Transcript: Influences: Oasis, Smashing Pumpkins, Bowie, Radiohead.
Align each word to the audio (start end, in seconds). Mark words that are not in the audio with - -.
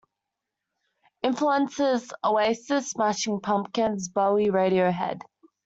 Influences: 1.21 2.11
Oasis, 2.23 2.89
Smashing 2.89 3.39
Pumpkins, 3.39 4.09
Bowie, 4.09 4.47
Radiohead. 4.49 5.21